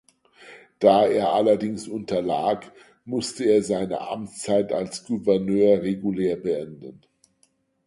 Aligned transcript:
Da 0.79 1.05
er 1.05 1.31
allerdings 1.33 1.87
unterlag, 1.87 2.61
musste 3.05 3.43
er 3.43 3.61
seine 3.61 4.01
Amtszeit 4.09 4.73
als 4.73 5.05
Gouverneur 5.05 5.83
regulär 5.83 6.37
beenden. 6.37 7.01